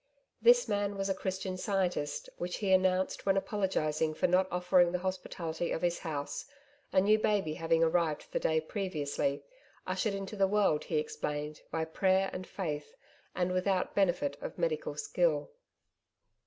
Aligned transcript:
This 0.41 0.67
man 0.67 0.97
was 0.97 1.09
a 1.09 1.13
Christian 1.13 1.57
Scientist 1.57 2.27
which 2.37 2.57
he 2.57 2.73
announced 2.73 3.23
when 3.27 3.37
apologising 3.37 4.15
for 4.15 4.25
not 4.25 4.47
offering 4.49 4.91
the 4.91 4.97
hospitality 5.05 5.71
of 5.71 5.83
his 5.83 5.99
house, 5.99 6.45
a 6.91 6.99
new 6.99 7.19
baby 7.19 7.53
having 7.53 7.83
arrived 7.83 8.25
the 8.31 8.39
day 8.39 8.59
previously, 8.61 9.43
ushered 9.85 10.15
into 10.15 10.35
the 10.35 10.47
world, 10.47 10.85
he 10.85 10.97
explained, 10.97 11.61
by 11.69 11.85
prayer 11.85 12.31
and 12.33 12.47
faith 12.47 12.95
and 13.35 13.51
without 13.51 13.93
benefit 13.93 14.37
of 14.41 14.57
medical 14.57 14.95
skill. 14.95 15.51